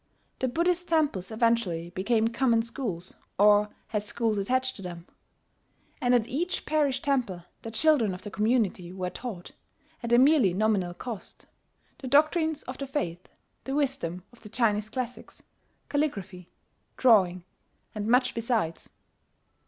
[0.39, 5.05] The Buddhist temples eventually became common schools, or had schools attached to them;
[6.01, 9.51] and at each parish temple the children of the community were taught,
[10.01, 11.45] at a merely nominal cost,
[11.99, 13.27] the doctrines of the faith,
[13.65, 15.43] the wisdom of the Chinese classics,
[15.87, 16.49] calligraphy,
[16.97, 17.43] drawing,
[17.93, 18.89] and much besides.